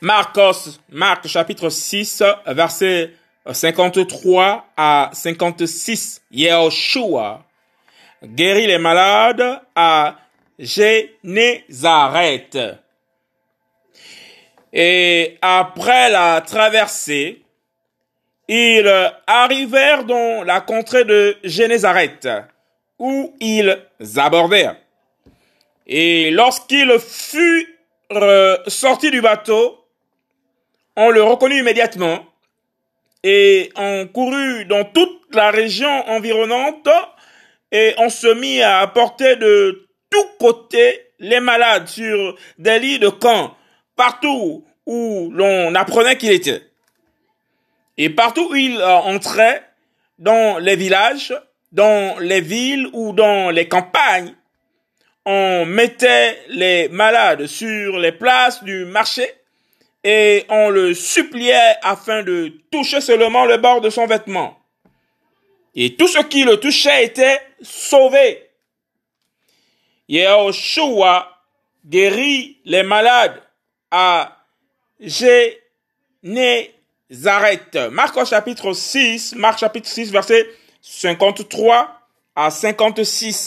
Marcos, 0.00 0.78
Marc 0.90 1.26
chapitre 1.26 1.70
6, 1.70 2.22
verset 2.46 3.14
53 3.50 4.66
à 4.76 5.10
56. 5.12 6.22
Yeshua 6.30 7.44
guérit 8.22 8.68
les 8.68 8.78
malades 8.78 9.60
à 9.74 10.14
Génézareth. 10.56 12.56
Et 14.72 15.36
après 15.42 16.10
la 16.10 16.42
traversée, 16.42 17.42
ils 18.46 19.12
arrivèrent 19.26 20.04
dans 20.04 20.44
la 20.44 20.60
contrée 20.60 21.04
de 21.04 21.36
Génézareth, 21.42 22.28
où 23.00 23.34
ils 23.40 23.84
abordèrent. 24.16 24.76
Et 25.88 26.30
lorsqu'ils 26.30 27.00
furent 27.00 27.66
sortis 28.68 29.10
du 29.10 29.20
bateau, 29.20 29.74
on 30.98 31.10
le 31.10 31.22
reconnut 31.22 31.60
immédiatement 31.60 32.26
et 33.22 33.70
on 33.76 34.08
courut 34.08 34.64
dans 34.64 34.84
toute 34.84 35.32
la 35.32 35.52
région 35.52 35.88
environnante 36.08 36.88
et 37.70 37.94
on 37.98 38.10
se 38.10 38.26
mit 38.26 38.60
à 38.62 38.80
apporter 38.80 39.36
de 39.36 39.88
tous 40.10 40.26
côtés 40.40 41.12
les 41.20 41.38
malades 41.38 41.86
sur 41.86 42.36
des 42.58 42.80
lits 42.80 42.98
de 42.98 43.10
camp, 43.10 43.56
partout 43.94 44.64
où 44.86 45.30
l'on 45.32 45.72
apprenait 45.76 46.16
qu'il 46.16 46.32
était. 46.32 46.62
Et 47.96 48.10
partout 48.10 48.48
où 48.50 48.56
il 48.56 48.82
entrait, 48.82 49.62
dans 50.18 50.58
les 50.58 50.74
villages, 50.74 51.32
dans 51.70 52.18
les 52.18 52.40
villes 52.40 52.88
ou 52.92 53.12
dans 53.12 53.50
les 53.50 53.68
campagnes, 53.68 54.34
on 55.24 55.64
mettait 55.64 56.38
les 56.48 56.88
malades 56.88 57.46
sur 57.46 57.98
les 57.98 58.12
places 58.12 58.64
du 58.64 58.84
marché 58.84 59.38
et 60.04 60.44
on 60.48 60.70
le 60.70 60.94
suppliait 60.94 61.76
afin 61.82 62.22
de 62.22 62.52
toucher 62.70 63.00
seulement 63.00 63.44
le 63.44 63.56
bord 63.56 63.80
de 63.80 63.90
son 63.90 64.06
vêtement. 64.06 64.58
Et 65.74 65.96
tout 65.96 66.08
ce 66.08 66.18
qui 66.20 66.44
le 66.44 66.58
touchait 66.58 67.04
était 67.04 67.40
sauvé. 67.62 68.50
Yehoshua 70.08 71.38
guérit 71.84 72.58
les 72.64 72.82
malades 72.82 73.42
à 73.90 74.36
Génézareth. 75.00 76.72
Marc 77.92 78.24
chapitre 78.24 78.72
6, 78.72 79.34
Marc 79.36 79.58
chapitre 79.60 79.88
6, 79.88 80.10
verset 80.10 80.48
53 80.80 82.00
à 82.34 82.50
56. 82.50 83.36